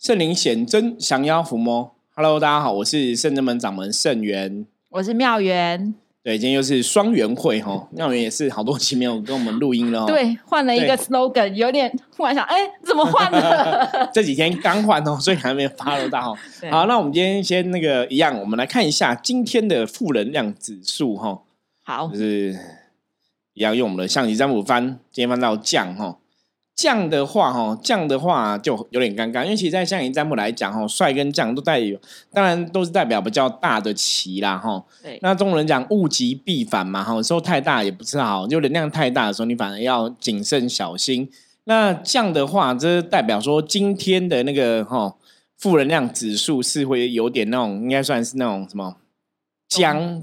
[0.00, 1.94] 圣灵显真，降妖伏魔。
[2.14, 5.94] Hello，大家好，我是圣真门掌门圣元，我是妙元。
[6.22, 10.06] 对，今天又是双元会哈，妙元也是好多期没有跟我们录音了。
[10.06, 13.86] 对，换了一个 slogan，有点突然想，哎，怎么换了？
[14.10, 16.34] 这几天刚换哦，所以还没发了大哈。
[16.70, 21.42] 好，那我们今天先那个一样，我们来看一下今天的负能量指数哈。
[21.84, 22.58] 好，就是
[23.52, 26.16] 一样用我们的象棋占卜翻，今天翻到降哈。
[26.80, 32.00] 降的话，哈，降的话就有点尴尬，因为其实，在象棋占卜来讲，哈，帅跟降都代表，
[32.32, 34.82] 当然都是代表比较大的棋啦，哈。
[35.02, 35.18] 对。
[35.20, 41.30] 那中国人讲物极必反嘛，哈，时候太大也不是好，就能量太大的时候，你反而要谨慎小心。
[41.64, 45.14] 那降的话，这代表说今天的那个哈
[45.58, 48.96] 负能量指数是会有点那种，应该算是那种什么
[49.68, 50.22] 僵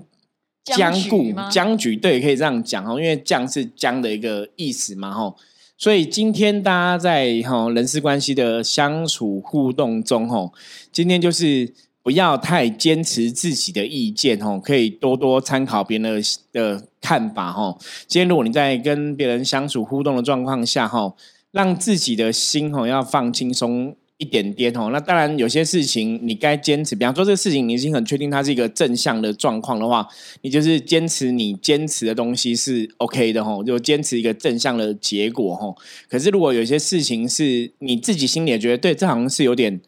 [0.63, 5.35] 僵固僵局，对，可以这样讲哈，因为降是僵的一个意思嘛，哈。
[5.77, 10.51] 所以今天大家在哈人事关系的相处互动中，哈，
[10.91, 17.77] 今天就是不要太坚持自己的意见，哈，可以多多参考别人的的看法，哈。
[18.07, 21.13] 今天如果你在跟别人相处互动的状况下，哈，
[21.51, 23.95] 让自己的心，哈，要放轻松。
[24.19, 30.07] 一点点哦，那当然有些事情你该坚持，比方说这个事情你已经很确定它是一个正向的状况的话，
[30.41, 35.77] 你就是坚持你坚持的东西是 OK 的吼，就坚持一个正向的结果吼。
[36.09, 39.79] 可是如果有些事情是你自己心里也觉得对，这好像是有点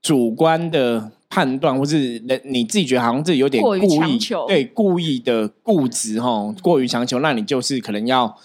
[0.00, 8.38] 主观的判断，或是人你自己觉得好像自己有点故意对故意的固执吼，过于强求，那你就是可能要。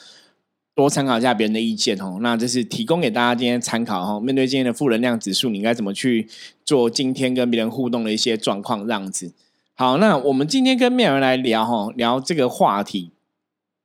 [0.75, 4.19] 多参考一下别人的意见哦，那这是提供给大家今天参考哈。
[4.19, 6.27] 面对今天的负能量指数，你应该怎么去
[6.65, 9.31] 做今天跟别人互动的一些状况这样子？
[9.73, 13.11] 好，那我们今天跟面人来聊哈，聊这个话题，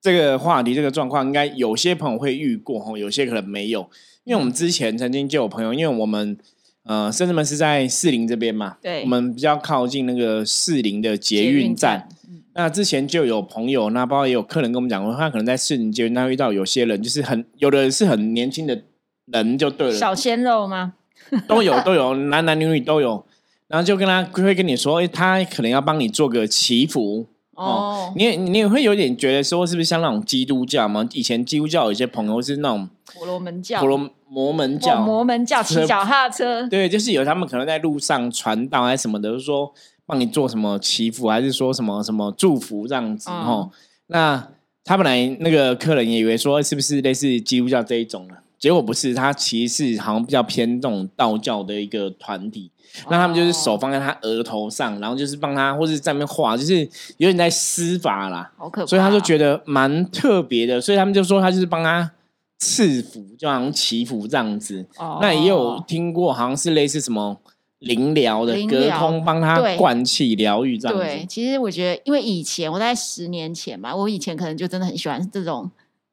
[0.02, 3.88] 这个话题这个状况，应该有些朋友会遇过哈，有些可能没有，
[4.25, 6.36] 因为我们之前曾经就有朋友，因为我们
[6.82, 12.08] 呃，深圳门是在士林这边嘛，对，我们比较靠近那个士林的捷运站。
[12.52, 18.82] 那之前就有朋友，那包括也有客人跟我们讲过，他可能在市林街那遇到有些人，就是很有的是很年轻的
[19.26, 20.94] 人，就对了，小鲜肉吗？
[21.47, 23.25] 都有都有，男男女女都有，
[23.69, 28.12] 然后就跟他会跟你说，哎，他可能要帮你做个祈福哦。
[28.16, 31.08] 你你也会有点觉得说，是不是像那种基督教嘛？
[31.12, 39.72] 以前基督教有些朋友是那种婆罗门教，婆罗摩门教，摩门教骑脚踏车，对，就是有他们可能在路上传道还是什么的，就说。
[40.10, 43.71] 帮你做什么祈福，还是说什么什么祝福这样子哈？
[44.09, 44.48] 那
[44.82, 48.34] 他本来那个客人也以为说是不是类似基督教这一种呢？
[48.59, 52.72] 结果不是，他其实是好像比较偏这种道教的一个团体。
[53.09, 56.81] 那他们就是手放在他额头上，然后就是帮他或者在那边画，就是
[57.19, 58.50] 有点在施法啦。
[58.59, 58.87] 好可怕！
[58.87, 62.10] 所以他就觉得蛮特别的，所以他们就说他就是帮他
[62.59, 64.84] 赐福，就好像祈福这样子。
[65.22, 67.41] 那也有听过，好像是类似什么。
[67.80, 71.02] 灵疗的隔空帮他灌气疗愈这样子。
[71.02, 75.70] 对，其实我觉得，因为以前我在十年前吧，我以前可能就真的很喜欢这种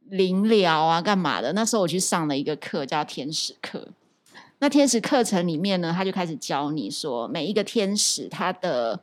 [0.10, 1.54] 灵疗啊，干嘛的？
[1.54, 3.90] 那时候我去上了一个课，叫天使课。
[4.60, 9.00] 那天使课程里面呢，他就开始教你说，每一个天使他的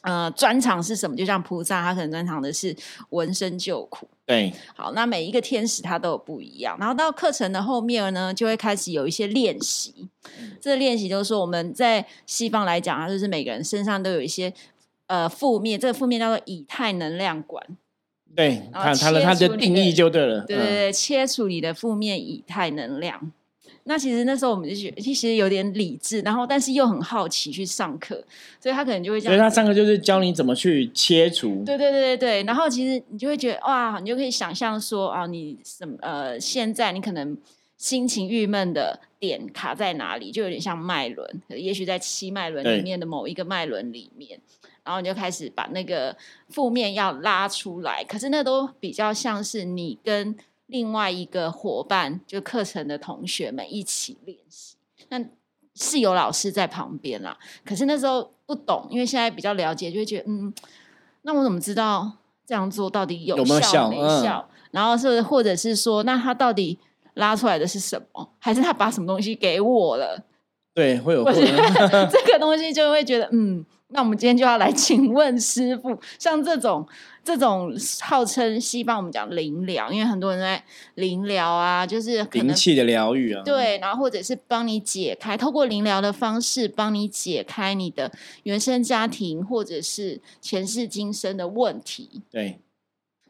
[0.00, 1.14] 呃专长是什么？
[1.14, 2.74] 就像菩萨，他可能专长的是
[3.10, 4.08] 闻声救苦。
[4.30, 6.76] 对，好，那每一个天使它都有不一样。
[6.78, 10.08] 然后到课程的后面呢，就会开始有一些练习。
[10.60, 14.52] 这个练习就是说，我们在西方来讲啊，就是每个人身上都有一些
[15.08, 17.64] 呃负面，这个负面叫做以太能量管。
[18.36, 20.44] 对，它它的它的定义就对了。
[20.46, 23.32] 对对对，切除你的负面以太能量。
[23.90, 28.24] 那其实那时候我们就觉得，其实有点理智，然后但是又很好奇去上课，
[28.60, 29.34] 所以他可能就会这样。
[29.34, 31.64] 所以他上课就是教你怎么去切除。
[31.66, 32.42] 对对对对对。
[32.44, 37.36] 然后其实你就会觉得哇，你就可以想象说啊，你什么呃，现在你可能
[37.76, 44.38] 心情郁闷的点卡在哪里，就有点像脉轮，也许在七脉轮里面的某一个脉轮里面，
[44.84, 46.16] 然后你就开始把那个
[46.48, 48.04] 负面要拉出来。
[48.04, 50.36] 可是那都比较像是你跟。
[50.70, 54.76] 另外一个伙伴，就课程的同学们一起练习，
[55.08, 55.22] 那
[55.74, 57.36] 是有老师在旁边啦。
[57.64, 60.52] 可是那时候不懂，因为现在比较了解，就会觉得嗯，
[61.22, 62.10] 那我怎么知道
[62.46, 64.48] 这样做到底有效没效？
[64.70, 66.78] 然后是或者是说，那他到底
[67.14, 68.30] 拉出来的是什么？
[68.38, 70.24] 还是他把什么东西给我了？
[70.72, 73.64] 对，会有 这个东西就会觉得嗯。
[73.92, 76.86] 那我们今天就要来 请问师傅，像这种
[77.24, 77.72] 这种
[78.02, 80.62] 号称西方我们讲灵疗，因为很多人在
[80.94, 88.12] 灵疗啊，就是灵气的疗愈啊，对，然后或者是帮你解开，透过灵疗的方式帮你解开你的
[88.44, 92.22] 原生家庭或者是前世今生的问题。
[92.30, 92.60] 对，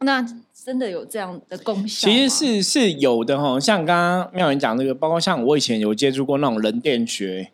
[0.01, 0.23] 那
[0.53, 2.07] 真的有这样的功效？
[2.07, 7.51] 其实是是有的哈，像刚刚妙云讲这个，包括像我以前有接触过那种人电学。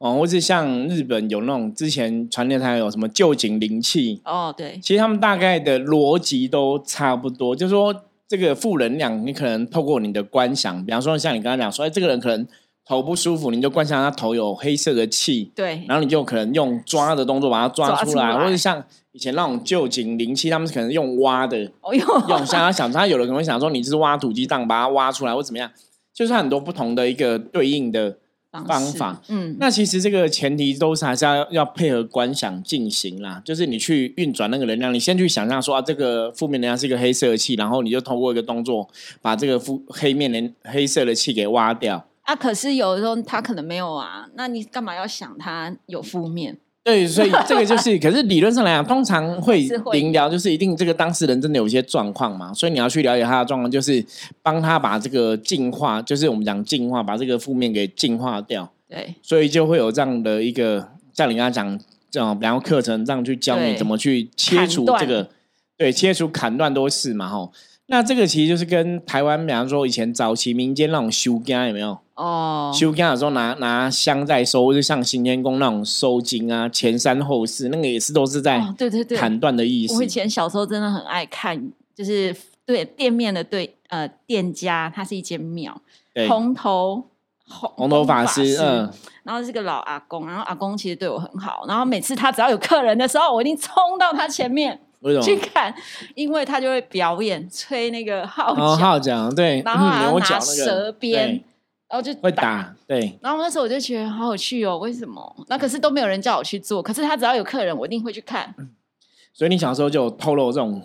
[0.00, 7.94] 哦，或是像日本有那种之前传电台有什么旧景灵气，哦，对，其实他们大概的逻辑都差不多，就是说
[8.26, 12.46] 这个负能量，你可能透过你的观想，比方说像你刚刚讲说，哎，这个人可能
[12.86, 18.82] 头不舒服，你就观想他头有黑色的气，对，然后你就可能用抓的动作把它抓出来，出来或者像
[19.12, 25.70] 以前那种旧景灵气，他们可能用挖的，哦哟，用像他想，他有的可能会想说你就是挖土鸡蛋把它挖出来，或怎么样，
[26.14, 28.16] 就是很多不同的一个对应的
[28.52, 29.22] 方式法。
[29.28, 38.88] 嗯，那其实这个前提都是还是要要配合观想进行啦，就是你去运转那个能量，你先去想象说啊，这个负面能量是一个黑色的气，然后你就通过一个动作
[39.22, 42.06] 把这个负黑面的黑色的气给挖掉。
[42.22, 46.58] 啊，可是有的时候他可能没有啊，那你干嘛要想他有负面？
[46.82, 54.04] 对，所以 这个就是，可是理论上来讲，通常会是会灵疗，就是一定这个当事人真的有一些状况嘛，所以你要去了解他的状况，就是
[54.42, 58.72] 帮他把这个净化，就是我们讲净化，把这个负面给净化掉。
[58.88, 61.78] 对，所以就会有这样的一个，像你刚才讲
[62.10, 65.28] 这种，然后课程这样去教你怎么去切除这个，
[65.76, 67.52] 对，切除砍断都是嘛，吼。
[67.90, 71.98] 那这个其实就是跟台湾，比方说以前早期民间那种修家有没有？
[72.14, 79.94] 哦，修家的时候拿拿香在收，就像行天宫那种收金啊，前三后四，那个也是都是在哦，对对对，砍断的意思。
[79.96, 80.06] 我以。
[80.06, 82.34] 前小时候真的很爱看，就是
[82.64, 85.80] 对店面的对呃店家，它是一间庙，
[86.14, 87.06] 对，红头
[87.48, 88.88] 红红头法师，嗯，
[89.24, 95.24] 然后是个老阿公，然后阿公其实对我很好，然后每次他只要有客人的时候，我一定冲到他前面为什么？
[95.24, 95.74] 去看，
[96.14, 101.42] 因为他就会表演吹那个号哦，角，号角对，然后还要拿那个蛇鞭，
[101.88, 102.30] 然后就会。
[102.32, 105.46] 打，对，然后那时候我就觉得好有趣哦，为什么？
[105.48, 108.54] 那可是都没有人叫我去做，可是他只要有客人，我一定会去看，
[109.34, 110.82] 所以你小时候就有透露这种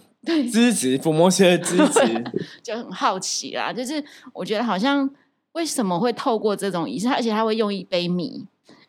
[0.51, 2.23] 支持伏魔师的支持，
[2.63, 3.71] 就很好奇啦。
[3.71, 4.03] 就是
[4.33, 5.09] 我觉得好像
[5.51, 8.45] 为什么会透过这种仪式，而且他会用一杯米，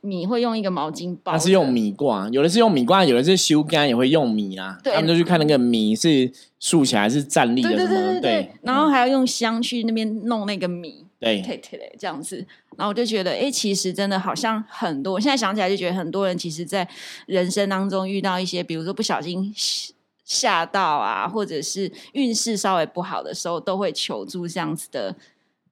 [0.07, 4.79] 米会用一个毛巾包它，是用米挂，有的是用米挂，有的是修干也会用米啊。
[4.83, 6.31] 对他们就去看那个米是
[6.61, 12.47] 竖起来是站立的对对什么，对对对，然后还要用香去那边弄那个米，对对对对，这样子。
[12.77, 16.87] 然后我就觉得，哎，其实真的好像很多，我现在想起来就觉得很多人其实，在
[17.27, 19.95] 人生当中遇到一些，比如说不小心吓
[20.25, 25.17] 吓到啊，或者是运势稍微不好的时候，都会求助这样子的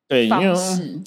[0.09, 1.01] 对，因为方式。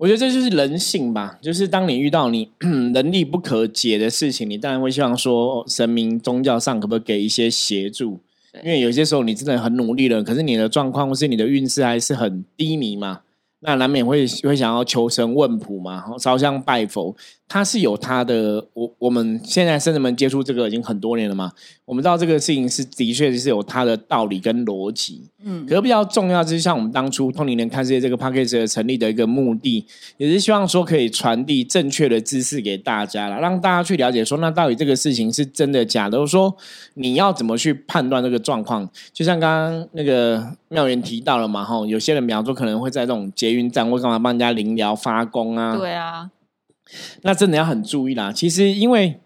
[0.00, 2.48] 我觉得这就是人性吧，就是当你遇到你
[2.94, 8.18] 能力不可解的事情，你当然会希望说神明宗教上可不可以给一些协助，
[8.64, 13.20] 因为有些时候你真的很努力了，可是你的状况或是你的运势还是很低迷嘛，
[13.60, 17.14] 那难免会会想要求神问卜嘛，烧香拜佛，
[17.46, 18.66] 它是有它的。
[18.72, 21.52] 我我们现在甚至们接触这个已经很多年了嘛，
[21.84, 25.28] 我们知道这个事情是的确是有它的道理跟逻辑。
[25.42, 29.84] 嗯可是比较重要，就是像我们当初通灵人看世界这个 p a c k a g e 的成立的一个目的，
[30.16, 36.26] 也是希望说可以传递正确的知识给大家了，让大家去了解说，那到底这个事情是真的假的？
[36.26, 36.54] 说
[36.94, 38.88] 你要怎么去判断这个状况？
[39.12, 46.30] 就像刚刚那个妙元提到了嘛，哈，有些人比方说可能会在这种捷运站或干嘛帮人家灵疗发功啊，对啊，
[47.22, 48.32] 那真的要很注意啦。
[48.32, 49.20] 其实因为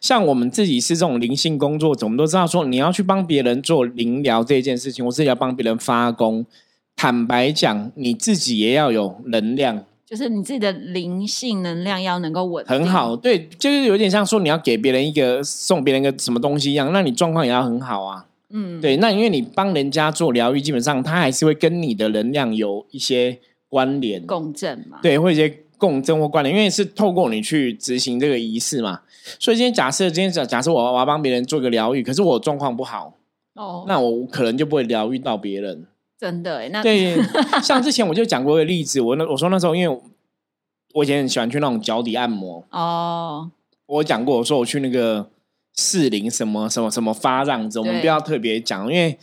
[0.00, 6.44] 像我们自己是这种灵性工作者，我们都知道说你要去帮别人做灵疗这件事情，我自己要帮别人发功。
[6.94, 13.14] 坦白讲，你自己也要有能量，就是你自己的灵性能量要能够稳，很好。
[13.14, 18.26] 对，就是有点像说你要给别人一个送别人一个什么东西一样，那你状况也要很好啊。
[18.50, 23.38] 嗯，对，那因为你帮人家做疗愈，基本上他还是会跟你的能量有一些
[23.68, 24.26] 关联。
[24.26, 29.02] 共振嘛，对，会有一些共振或关联，因为是透过你去执行这个仪式嘛。
[29.38, 33.14] 所以今天假设今天假假设我我要帮别人做个疗愈，可是我状况不好，
[33.54, 35.86] 哦，那我可能就不会疗愈到别人。
[36.18, 37.16] 真的哎，那对，
[37.62, 40.02] 像之前我就讲过一个例子，我那我说那时候因为我
[40.94, 43.50] 我以前很喜欢去那种脚底按摩，哦，
[43.86, 45.30] 我讲过我说我去那个
[45.76, 49.18] 士林什么什么什么发这样子，我们不要特别讲，因为。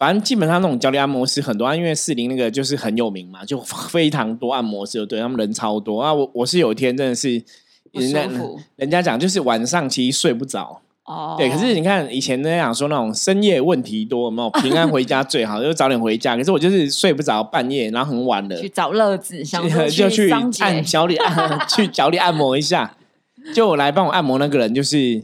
[0.00, 6.14] 反正基本上那种脚底按摩师很多啊，因为四零那个就是很有名嘛，就非常多按摩师，对他们人超多啊。
[6.14, 7.42] 我我是有一天真的是
[8.76, 11.50] 人家讲就是晚上其实睡不着，哦，对。
[11.50, 16.34] 可是你看以前那样说那种深夜问题多，有没有平安回家最好，就早点回家。
[16.34, 22.96] 可是我就是睡不着，半夜然后很晚了，去找乐子，想 就去按脚底按 去脚底按摩一下。
[23.54, 25.22] 就我来帮我按摩那个人，就是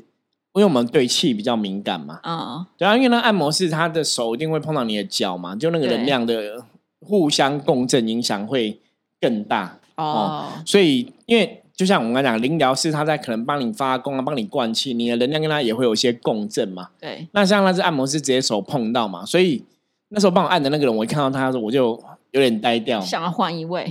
[0.57, 6.65] 因为我们对气比较敏感嘛，嗯，对啊，因为那按摩是他的手一定会碰到你的脚嘛，就那个对能量的
[7.01, 8.81] 互相共振影响会
[9.21, 9.79] 更大。
[9.97, 16.89] 哦，所以，因为就像我们刚才讲，灵疗是他在可能帮你发功啊，帮你灌气，你的能量跟他也会有一些共振嘛。
[16.99, 19.63] 对，那像那只按摩师直接手碰到嘛，所以
[20.09, 23.01] 那时候帮我按的那个人，我一看到他的时候，我就有点呆掉。
[23.01, 23.87] 想要换一位，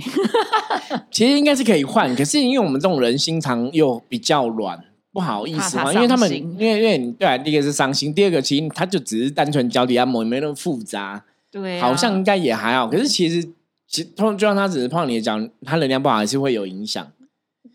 [1.10, 4.84] 其实应该是可以换，可是因为我们这种人心肠又比较软，
[5.16, 12.86] 不好意思嘛，因为他们因为因为你对啊，第一个是伤心，第二个其实他就只是单纯脚底按摩，也没那么复杂，对、啊，好像应该也还好。
[12.86, 13.42] 可是其实
[13.88, 17.10] 其实碰就算他只是碰你的脚，他能量不好还是会有影响。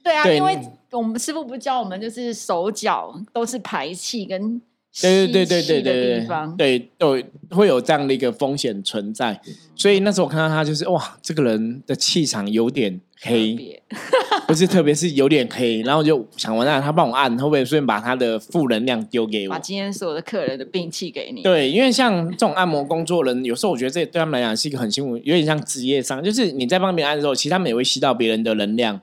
[0.04, 0.56] 对啊，对因为
[0.92, 4.62] 我们师傅不教我们，就是手脚都是排气跟
[5.02, 6.26] 对对对对吸气的对
[6.58, 9.40] 对，对都，会有这样的一个风险存在。
[9.76, 13.82] 所以那时候我看到他，就是哇，这个人的气场有点黑，
[14.48, 19.60] 不是特别是有点黑，然后我就想完蛋，他帮我按，会不会顺便把他的负能量丢给我把？
[19.60, 21.42] 今天所有的客人的病气给你。
[21.42, 26.22] 对，因为像这种按摩工作人，有时候我觉得这对他们来讲是一个很辛苦，有点像职业伤。
[26.22, 29.00] 就是你在帮别人按的时候，其实他们也会吸到别人的能量。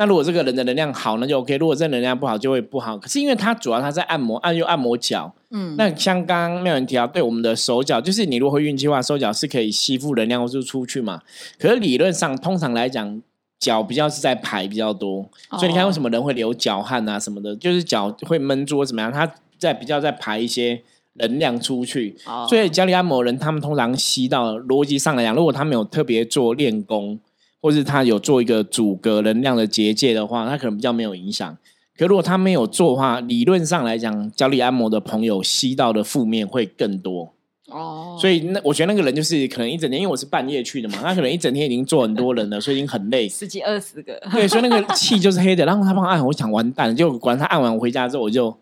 [0.00, 2.96] 那如果这个人的能量好，那就 OK；如果这能量不好，就会不好。
[2.96, 11.20] 可是因为它主要它在按摩，按又按摩脚，嗯，那像刚刚妙人提到，对我们的手脚，就是你如果会运气的话，手脚是可以吸附能量或是出去嘛。
[11.58, 13.20] 可是理论上，通常来讲，
[13.58, 15.28] 脚比较是在排比较多，
[15.58, 16.08] 所以你看为什么？
[16.08, 20.80] 人会流脚汗啊什么的，就是脚会闷住或怎么样，它在比较在排一些
[21.16, 22.16] 能量出去。
[22.24, 27.20] 哦所以家里按摩人他们通常吸到逻辑上来讲，如果他们有特别做练功，
[27.60, 31.56] 或是他有做一个阻隔能量的结界的话，他可能比较没有影响。
[31.96, 37.34] 可如果他没有做的话，理论上来讲，脚底按摩的朋友吸到的负面会更多。
[37.68, 43.28] 哦，所以那我觉得那个人就是可能一整天，因为我是半夜去的嘛，他可能一整天已经做很多人了，所以已经很累。
[43.28, 45.64] 十几二十个，对，所以那个气就是黑的。
[45.66, 48.56] 然后他帮我按，我想完蛋了，就果然他按完我回家之后，我就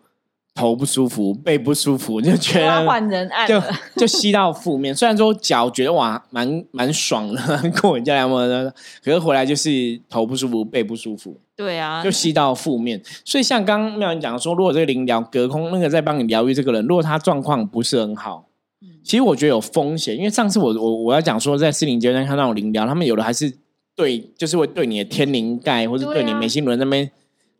[0.55, 3.61] 头不舒服，背不舒服， 就觉得换人按就。
[3.95, 4.93] 就吸到负面。
[4.95, 13.01] 虽然说脚觉得哇蛮蛮爽的， 过人家按摩的，可是回来就是头不舒服，背不舒服，对啊，就吸到负面。
[13.25, 18.45] 所以像刚刚妙人讲说，如果这个灵疗隔空那个在帮你疗愈这个人，如果他状况不是很好。
[19.03, 23.51] 其实我觉得有风险，因为上次我我我要讲说，在四零阶段看到灵疗，他们有的还是
[23.95, 27.09] 对，就是会对你的天灵盖或者对你眉心轮那边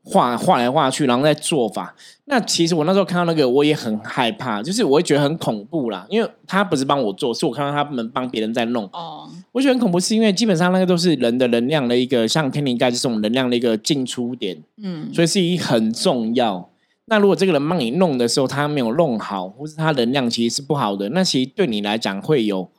[0.10, 1.96] 画画来画去，然后再做法。
[2.26, 16.70] 那其实我那时候看到那个，我也很害怕，就是我会觉得很恐怖啦，因为他不是帮我做，是我看到他们帮别人在弄，哦，我觉得很恐怖，是因为基本上那个都是人的能量的一个，像天灵盖就是我们能量的一个进出点，嗯，所以是一很重要。
[17.06, 22.70] 那如果这个人帮你弄的时候，他没有弄好，或是他能量其实是不好的，那其实对你来讲会有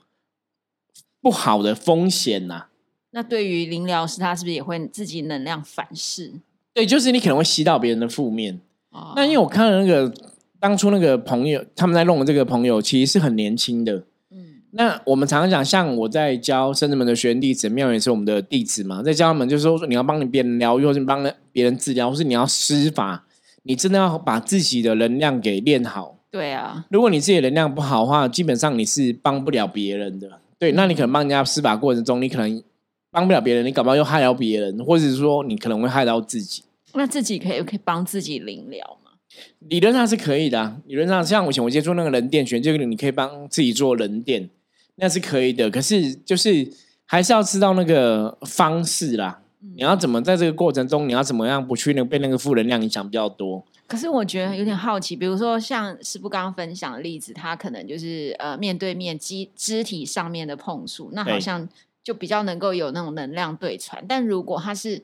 [1.20, 2.66] 不好的风险呐、
[3.10, 6.34] 那对于林疗师，他是不是也会自己能量反噬？
[6.80, 8.58] 对，就是你可能会吸到别人的负面。
[8.90, 10.12] 哦那因为我看了那个
[10.58, 14.02] 当初那个朋友，他们在弄的这个朋友其实是很年轻的。
[14.30, 21.22] 嗯那我们常常讲，像我在教圣子们的学员弟子，妙也是我们的弟子嘛，在教他们就是说，你要帮你别人疗愈，或是帮
[21.52, 23.26] 别人治疗，或是你要施法，
[23.64, 26.16] 你真的要把自己的能量给练好。
[26.30, 30.30] 对啊，如果你自己的能量不好的话，基本上你是帮不了别人的。
[30.58, 32.62] 对，那你可能帮人家施法过程中，你可能
[33.10, 36.62] 帮不了别人，你搞不好又害到别人，或者是说你可能会害到自己。
[36.94, 39.12] 那自己可以可以帮自己灵疗吗？
[39.60, 44.50] 理论上是可以的啊、理论上像我以前我接触那个人电学，这个你可以帮自己做人电，
[44.96, 45.70] 那是可以的。
[45.70, 46.68] 可是就是
[47.06, 49.42] 还是要知道那个方式啦。
[49.76, 53.64] 你要怎么在这个过程中，你要怎么样不去那被那个负能量影响比较多？
[53.86, 61.68] 可是我觉得有点好奇，比如说像师傅刚刚分享的例子，他可能就是呃面对面肌肢体上面的碰触，那好像
[62.02, 64.02] 就比较能够有那种能量对传。
[64.08, 65.02] 但如果他是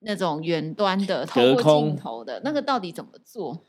[0.00, 3.62] 那种远端的透过隔空镜头的那个，到底怎么做？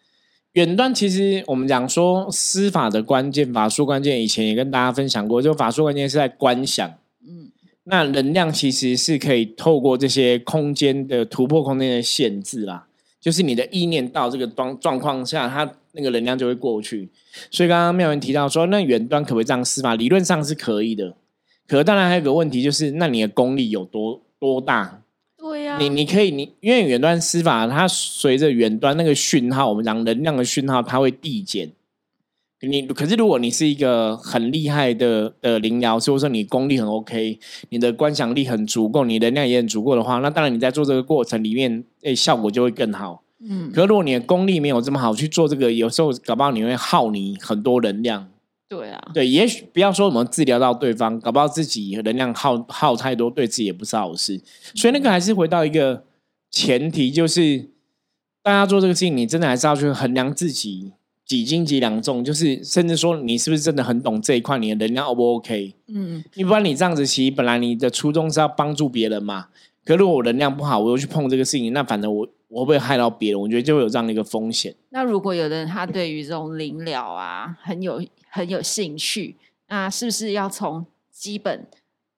[0.53, 6.89] 远端其实我们讲说司法的关键，法术关键，以前也跟大家分享过，就法术关键是在观想。
[7.25, 7.51] 嗯，
[7.85, 12.87] 那能量其实是可以透过这些空间的突破空间的限制啦，
[13.21, 17.09] 就是你的意念到这个状状况下，它那个能量就会过去。
[17.49, 19.95] 所以刚刚妙文提到说，那远端可不可以这样司法？
[19.95, 21.15] 理论上是可以的，
[21.65, 25.01] 可当然还有个问题，就是那你的功力有多多大？
[25.79, 31.71] 你你可以，你因为远端施法，它随着远端那个讯号，我们讲能量的讯号，它会递减。
[32.63, 43.23] 你可是如果你是一个很厉害的的灵疗师，或者说你功力很 OK，你的观想力很足够，你能量也很足够的话，那当然你在做这个过程里面，诶、效果就会更好。
[43.43, 48.27] 嗯，可是如果你的功力没有这么好去做这个，有时候搞不好你会耗你很多能量。
[48.71, 54.39] 对啊，对，也许不要说我们治疗到对方，搞不好自己能量耗耗太多，对自己也不是好事。
[54.73, 56.05] 所以那个还是回到一个
[56.49, 57.67] 前提，就是
[58.41, 60.93] 大家做这个事情，你真的还是要去衡量自己
[61.25, 65.75] 几斤几两重，就是甚至说你是不是真的很懂这一块，你的能量 O 不 OK？
[65.87, 69.47] 嗯，你不然你这样子，其实本来你的初衷是要帮助别人嘛，
[69.83, 73.39] 可如果我能量不好，我又去碰这个事情，那反正我我会不会害到别人？
[73.39, 74.75] 我觉得就会有这样的一个风险。
[74.89, 79.37] 那如果有的人他对于这种灵疗啊很有很有兴趣，
[79.69, 81.65] 那是不是要从基本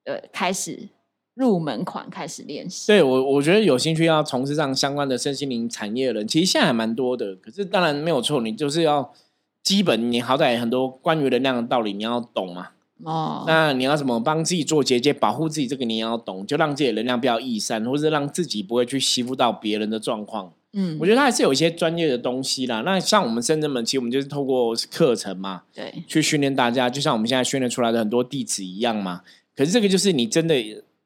[0.06, 0.90] 呃开始
[1.36, 2.88] 入门款开始练习。
[2.88, 7.36] 对我，我觉得有兴趣要从事上相关的身心灵产业的人，其实现在还蛮多的。
[7.36, 9.14] 可是当然没有错，你就是要
[9.62, 12.70] 基本，你好歹很多关于能量的道理你要懂嘛。
[13.04, 15.68] 哦，那你要怎么帮自己做结界，保护自己？
[15.68, 20.54] 这个你也要懂，就让自己的能量不要溢散，或者让自己不会去吸附到别人的状况。
[20.76, 22.82] 嗯我，觉得它还是有一些专业的东西啦。
[22.82, 29.22] 那像我们深圳门，其实我们就是透过课程嘛，对，去训练大家，就像我们现在训练出来的很多弟子一样嘛。
[29.56, 30.56] 可是这个就是你真的，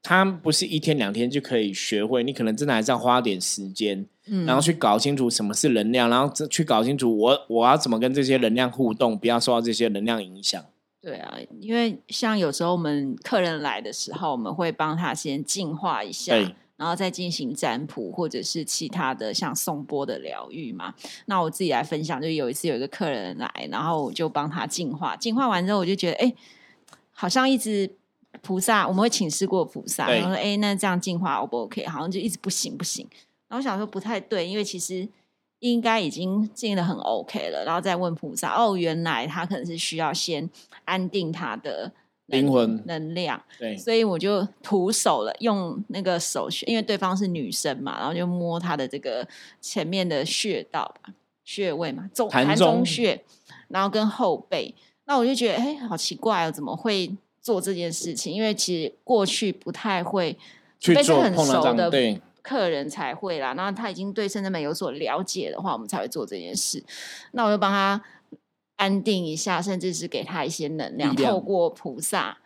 [0.01, 10.63] 他不是一天两天就可以学会，你可能真的还是要花点时间，嗯，然后去搞清楚什么是能量，然后去搞清楚我我要怎么跟这些能量互动，不要受到这些能量影响。
[11.08, 20.94] 对啊，因为像有时候我们客人来的时候，我们会帮他先净化一下对，然后再进行占卜或者是其他的像送波的疗愈嘛。
[21.28, 26.34] 那我自己来分享，就有一次有一个客人来，然后我就帮他净化，净化完之后，我就觉得哎，
[27.14, 27.90] 好像一直
[28.42, 31.86] 菩萨，我们会请示过菩萨，然后说哎，那这样净化 O 不 OK？
[31.86, 33.08] 好像就一直不行不行。
[33.48, 35.08] 然后我想说不太对，因为其实
[35.60, 40.48] 应该已经进的很 OK 了，然后再问菩萨，哦，原来他可能是需要先
[40.86, 41.92] 安定他的
[42.28, 49.28] 能灵魂能量，对，所以我就徒手了，用那个手穴，因为对方是女生嘛，然后就摸她的这个
[49.60, 53.24] 前面的穴道吧，穴位嘛，中膻膻中中穴，
[53.70, 57.10] 然后跟后背，那我就觉得，哎，好奇怪哦，怎么会
[57.42, 58.34] 做这件事情？
[58.34, 60.38] 因为其实过去不太会，
[60.80, 66.82] 除去做非是很熟的对客人才会啦，然后他已经对圣真门有所了解的话，我们才会做这件事。
[67.34, 68.01] 那我就帮他
[68.77, 72.38] 安定一下，甚至是给他一些能量，量透过菩萨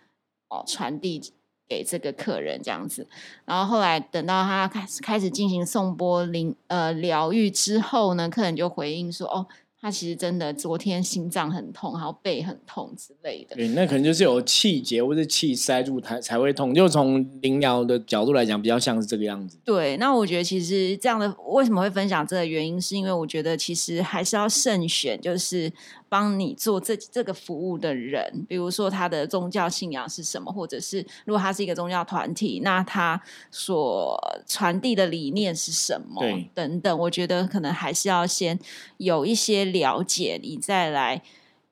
[0.50, 1.22] 哦传递
[1.70, 3.08] 给这个客人这样子。
[3.46, 9.46] 然后后来等到他开始开始进行送波灵呃疗愈之后呢，客人就回应说：“哦，
[9.82, 19.58] 他其实真的昨天心脏很痛，然后背很痛之类的。”对，那可能就是有气结或者气塞住才才会痛，就从灵疗的角度来讲，比较像是这个样子。
[19.66, 25.72] 对，那我觉得其实这样的为什么会分享这个原因，是因为我觉得其实还是要慎选，就是
[26.12, 38.60] 帮你做这这个服务的人，比如说他的宗教信仰是什么，或者是如果他是一个宗教团体，那他所传递的理念是什么对等等，我觉得可能还是要先
[38.97, 41.24] 有一些了解，你再来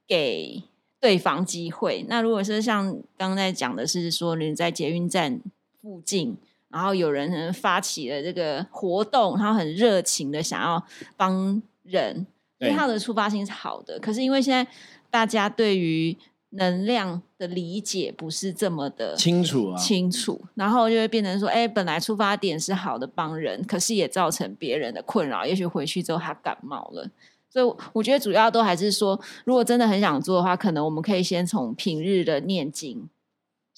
[0.08, 0.64] 给
[1.02, 2.06] 对方机会。
[2.08, 5.42] 那如果是像刚才讲的是说你在捷运站
[5.82, 6.38] 附近。
[6.72, 10.86] 然后有人发起了这个活动，然后很热情的想要
[11.18, 12.28] 帮人，
[12.60, 14.00] 因为他的出发心是好的。
[14.00, 14.70] 可是因为现在
[15.10, 16.16] 大家对于
[16.52, 25.46] 能量的理解不是这么的清楚啊，清楚，然后就会变成说，哎，本来出发点是好的帮人，可是也造成别人的困扰。
[25.46, 27.08] 也许回去之后他感冒了，
[27.52, 33.08] 所以我觉得主要都还是说，如果真的很想做的话，可能我们可以先从平日的念经。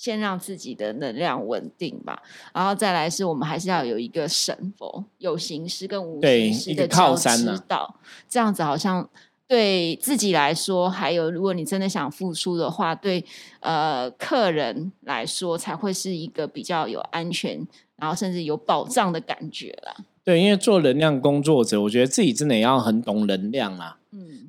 [0.02, 2.20] 先让自己的能量稳定吧，
[2.52, 9.08] 然后再来是我们还是要有一个神佛，有形师跟无对形师一个的靠山指导，这样子好像
[9.48, 13.24] 对自己来说，还有如果你真的想付出的话，对
[13.60, 19.96] 呃客人来说才会是一个比较有安全，然后甚至有保障的感觉啦。
[20.24, 24.00] 对，因为做能量工作者，我觉得自己真的也要很懂能量啦。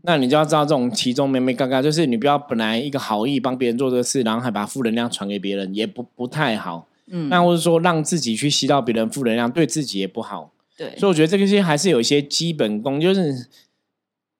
[0.02, 6.86] 嗯，那你就要知道这种其中没没嘎嘎，就是你不要本来一个好意帮别人做这个事，然后还把负能量传给别人，也不不太好。
[7.06, 10.50] 嗯那或者说让自己去吸到别人负能量，对自己也不好。
[10.76, 13.46] 对，所以我觉得这个些还是有一些基本功，就是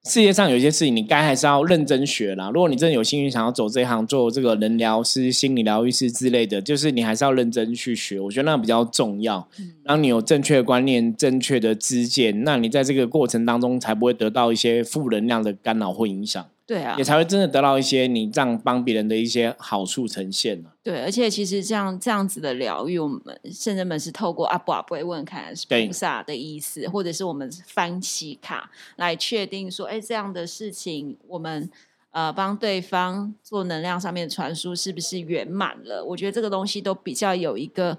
[0.05, 2.51] 世界上有一些事情，你该还是要认真学啦。
[2.53, 8.19] 如果你真的有兴趣想要走这一行，做这个人疗师、心理疗愈师之类的，就是你还是要认真去学。
[8.19, 9.47] 我觉得那比较重要。
[9.57, 20.73] 嗯然后你有正确的观念、正确的知见，那你在这个过程当中才不会得到一些负能量的干扰或影响，对啊也，才会真的得到一些你这样帮别人的一些好处呈现了。
[20.81, 23.21] 对，而且其实这样这样子的疗愈，我们
[23.51, 31.69] 圣人们是透过阿布阿布会问看是对菩萨的意思，或者是我们翻起卡来确定说，哎，这样的事情我们
[32.11, 36.03] 呃帮对方做能量上面的传输是不是圆满了？
[36.05, 37.97] 我觉得这个东西都比较有一个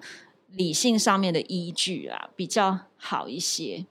[0.52, 3.84] 理性上面的依据啊，比较好一些。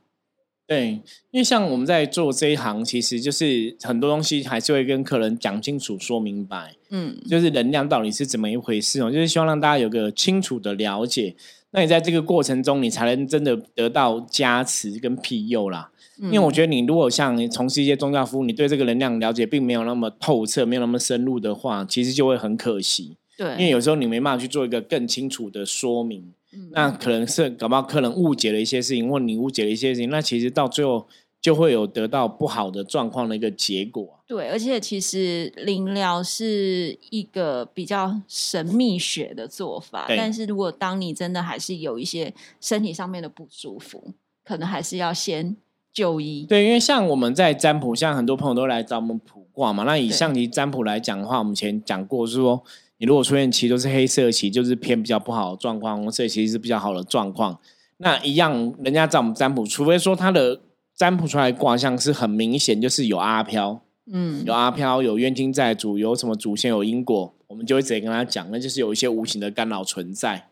[0.66, 11.36] 对，因为像我们在做这一行，其实就是很多东西还是会跟客人讲清楚、说明白，嗯，就是能量到底是怎么一回事哦，就是希望让大家有个清楚的了解。
[11.72, 15.90] 那你在这个过程中，你才能真的得到加持跟庇佑啦。
[16.18, 23.18] 因为我觉得你如果像你从事一些宗教服务，你对这个能量了解并没有那么透彻，没有那么深入的话，其实就会很可惜。
[23.36, 26.32] 对，因为有时候你没办法去做一个更清楚的说明。
[26.54, 31.08] 嗯那可能是搞不好客人误解了一些事情，或你误解了一些事情，那其实到最后
[31.42, 34.20] 就会有得到不好的状况的一个结果。
[34.26, 44.14] 对，而且其实灵疗是一个比较神秘学的做法，但是如果当你真的还是有一些身体上面的不舒服，
[44.44, 45.56] 可能还是要先
[45.92, 46.46] 就医。
[46.48, 49.84] 对，因为像我们在占卜，像很多朋友都来找我们卜卦嘛。
[49.84, 52.64] 那以对象棋占卜来讲的话，我们以前讲过，是说
[53.04, 57.60] 你如果出现棋都是黑色棋，就是偏比较不好的状况；红色棋是比较好的状况。
[57.98, 60.62] 那一样，人家找我们占卜，除非说他的
[60.96, 70.48] 占卜出来的卦象是很明显，就是有阿飘，嗯，有阿飘，有冤亲债主，有什么祖先有因果，我们就会直接跟他讲，那就是有一些无形的干扰存在。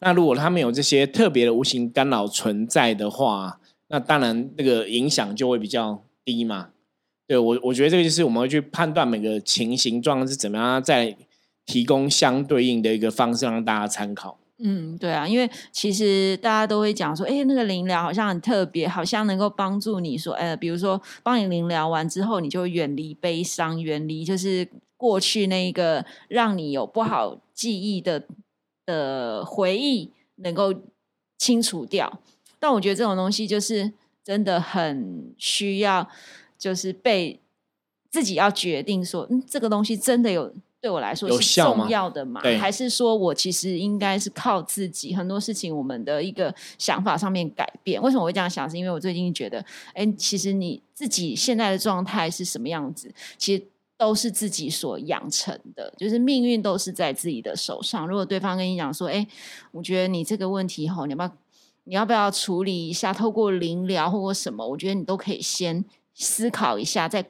[0.00, 6.68] 那如果他们有这些特别的无形干扰存在的话，那当然那个影响就会比较低嘛。
[7.26, 11.16] 对我，我觉得这个就是我们会去判断每个情形状况是怎么样，再
[11.66, 14.38] 提供相对应的一个方式让大家参考。
[14.58, 28.24] 嗯，对啊，因为其实大家都会讲说，哎，那个灵疗好像很特别，好像能够帮助你说，呃，比如说帮你灵疗完之后，你就远离悲伤，远离就是过去那一个让你有不好记忆的
[28.86, 30.72] 的回忆，能够
[31.36, 32.20] 清除掉。
[32.60, 36.08] 但我觉得这种东西就是真的很需要，
[36.56, 37.40] 就是被
[38.08, 42.42] 自己要决定说，嗯，这个东西真的有对我来说是重要的嘛？
[42.42, 45.14] 对还是说我其实应该是靠自己？
[45.14, 48.02] 很多事情我们的一个想法上面改变。
[48.02, 48.68] 为什么我会这样想？
[48.68, 53.64] 是因为我最近觉得，哎，其实你自己现在的状态是什么样子，其实。
[53.96, 58.06] 都是自己所养成的，就是命运都是在自己的手上。
[58.08, 59.24] 如果对方跟你讲说：“哎，
[59.70, 61.36] 我觉得你这个问题吼，你要不要
[61.84, 63.14] 你要不要处理一下？
[63.14, 67.24] 透过灵疗或者什么，我觉得你都可以先思考一下，在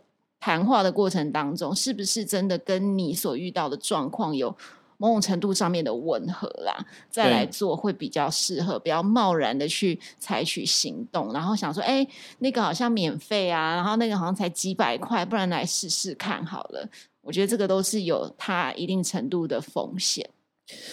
[0.45, 4.55] 谈话的过程当中，是不是真的跟你所遇到的状况有
[4.99, 6.85] 某种程度上面的吻合啦？
[7.09, 12.07] 再来做会比较适合，不要贸然的去采取行动，然后想说，哎，
[12.41, 16.87] 那个好像免费啊，然后那个好像才几百块，不然来试试看好了。
[17.23, 20.29] 我觉得这个都是有它一定程度的风险。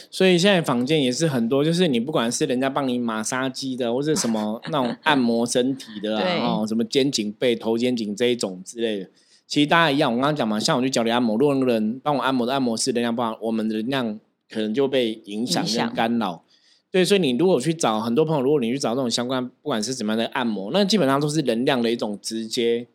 [0.09, 9.09] 所以现在房间也是很多，就是你不管是人家帮你马杀鸡的，或者什么那种按摩身体的 对啊，哦，什么肩颈背、头肩颈这一种之类的，
[9.51, 10.09] 其实大家一样。
[10.09, 16.45] 我刚刚讲嘛，像我去脚底按摩，如果那个人帮我按摩的按摩师能量不好，我们的能量可能就被影响跟干扰。
[16.89, 22.87] 对，所以你如果去找很多朋友，如果你去找这种相关，不管是怎么样的按摩，那基本上都是能量的一种直接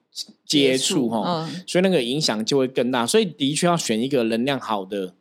[0.47, 1.47] 接触哈。
[1.47, 3.07] 嗯，所以那个影响就会更大。
[3.07, 5.12] 所以的确要选一个能量好的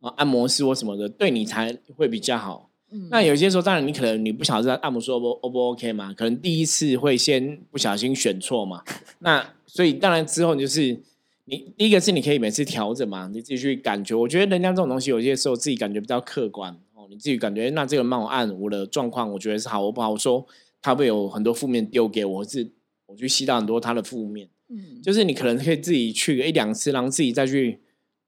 [0.00, 2.68] 啊按摩师或什么的，对你才会比较好。
[2.92, 8.82] 嗯那有些时候，当然你可能你不晓得按摩师 O 不 O 不 OK 嘛，可能第一次会先不小心选错嘛。
[9.20, 11.00] 那所以当然之后你就是
[11.46, 14.14] 你第一个是你可以每次调整嘛，你自己去感觉。
[14.14, 20.10] 我觉得人家这种东西，有些时候自己感觉比较客观哦，你自己感觉那这个人帮我按我的状况，我觉得是好或不好。
[20.10, 20.46] 我说
[20.80, 22.70] 他会有很多负面丢给我，或是
[23.06, 24.48] 我去吸到很多他的负面。
[24.68, 27.80] 嗯就是你可能可以自己去个一两次，然后自己再去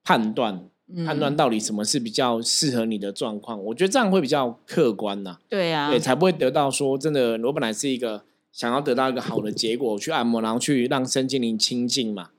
[0.03, 0.71] 判断嗯
[1.07, 3.63] 判断到底什么是比较适合你的状况。
[3.65, 12.31] 我觉得这样会比较客观呐、对啊，对，才不会得到说真的，我本来是一个想要得到一个好的结果，去按摩，然后去让身心灵清净嘛，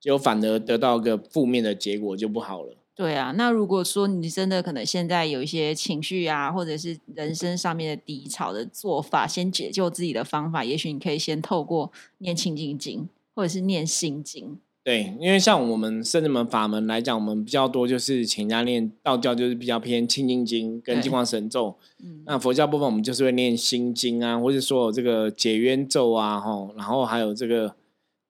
[0.00, 2.74] 结果反而得到一个负面的结果就不好了。
[2.94, 14.58] 对啊，那如果说你真的可能现在有一些情绪啊，或者是人生上面的低潮的做法，先解救自己的方法，也许你可以先透过念清净经，或者是念心经。
[14.88, 21.76] 对，因为像我们圣人门法门来讲，我们比较多就是请人家念道教，就是比较偏清净经跟对净光神咒。
[22.02, 27.74] 嗯那佛教部分，我们就是会念心经啊，或者说有这个解冤咒啊，吼，然后还有这个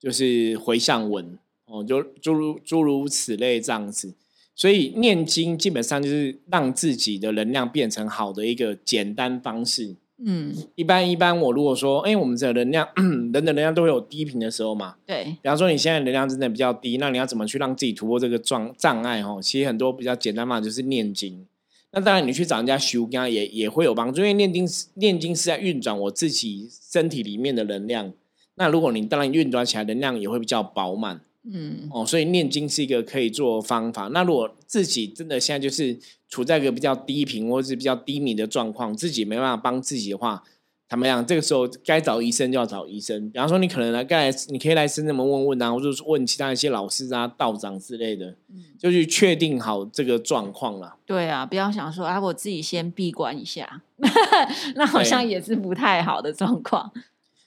[0.01, 4.13] 就是回向文哦，就诸如诸如此类这样子。
[4.57, 9.95] 所以念经基本上就是让自己的能量变成好的一个简单方式。
[10.25, 19.23] 嗯，一般一般，我如果说，哎、我们这能量 人的能量都会有低频的时候嘛，对，比方说你现在能量真的比较低，那你要怎么去让自己突破这个障障碍？
[19.23, 21.47] 哦，其实很多比较简单嘛，就是念经。
[21.93, 28.13] 那当然，你去找人家修，跟他也也会有帮助，因为念经是念经是在运转我自己身体里面的能量。
[28.57, 32.05] 那如果你当然运转起来，能量也会比较饱满嗯哦。
[32.05, 34.09] 所以念经是一个可以做方法。
[34.09, 35.97] 那如果自己真的现在就是
[36.29, 40.43] 处在一个比较低频或是比较低迷的状况，自己没办法帮自己的话，
[40.89, 43.31] 坦白讲，这个时候该找医生就要找医生。
[43.31, 50.97] 比方说，你可能来该来，你可以来深圳门问问啊，或者是问其他一些老师啊、道长之类的，嗯，就去确定好这个状况啦。
[51.05, 53.83] 对啊，不要想说啊，我自己先闭关一下，
[54.77, 56.93] 那好像也是不太好的状况。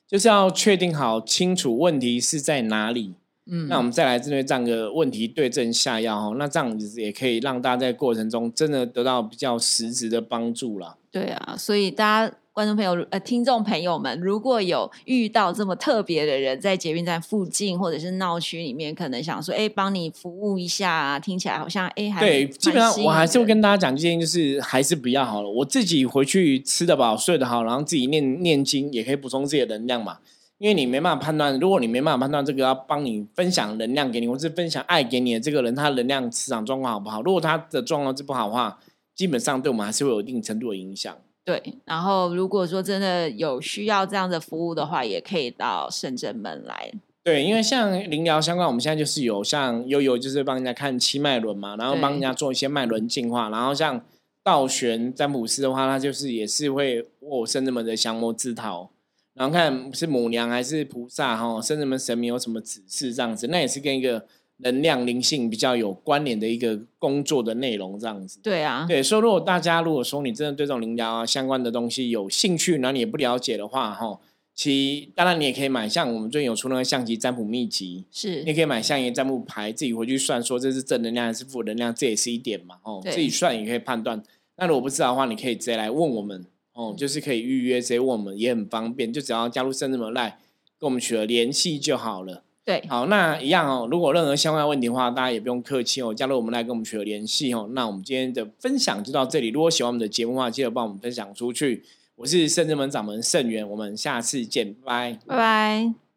[0.08, 3.14] 就是要确定好清楚问题是在哪里，
[3.50, 6.36] 嗯，那我们再来针对这样的问题对症下药哦。
[6.38, 10.98] 那这样子也可以让大家在过程中真的得到比较实质的帮助啦。
[11.12, 25.50] 对啊，所以大家观众朋友、呃听众朋友们，如果有遇到这么特别的人，在捷运站附近或者是闹区里面，可能想说，哎，帮你服务一下啊，听起来好像哎，还对，基本上我还是会跟大家讲，建议就是还是不要好了。
[25.50, 30.20] 我自己回去吃得饱、睡得好，然后自己念念经，也可以补充自己的能量嘛。
[30.62, 37.20] 因为你没办法判断，如果你没办法判断这个要帮你分享能量给你，或是分享爱给你的这个人，他能量磁场状况好不好？
[37.24, 38.78] 如果他的状况是不好的话，
[39.16, 41.18] 基本上对我们还是会有一定程度的影响。
[41.44, 41.60] 对。
[41.86, 46.94] 然后如果说真的有需要这样的服务的话，也可以到圣真门来。
[47.24, 54.00] 对，因为像灵疗相关，我们现在就是有像悠悠，就是帮人家看七脉轮嘛，然后帮人家做一些脉轮净化，然后像
[54.44, 58.92] 道玄占卜师的话，他就是也是会握圣人们的降魔自讨，
[59.34, 64.26] 然后看是母娘还是菩萨哈，甚至们神明有什么指示这样子，那也是跟一个
[64.58, 68.40] 能量灵性比较有关联的一个工作的内容这样子。
[68.44, 74.20] 对啊，对，所以如果大家如果说你真的对这种灵疗啊相关的东西有兴趣，然后你也不了解的话，哈，
[74.54, 84.22] 其当然你也可以买，像我们最近有出那个象棋占卜秘籍，是你也可以买象棋占卜牌，自己回去算，说这是正能量还是负能量，这也是一点嘛，哦，自己算也可以判断。
[84.58, 90.40] 那如果不知道的话，你可以直接来问我们，哦，就是可以预约，直接问我们也很方便，就只要加入圣智门来
[90.80, 92.44] 跟我们取得联系就好了。
[92.64, 93.88] 对，好，那一样哦。
[93.90, 97.68] 如果任何相关问题的话，大家也不用客气哦，加入我们来跟我们取得联系哦。
[97.74, 99.50] 那我们今天的分享就到这里。
[99.50, 101.84] 如果喜欢我们的节目的话，记得帮我们分享出去。
[102.16, 105.20] 我是圣智门掌门盛元，我们下次见，拜拜。
[105.26, 106.11] 拜拜。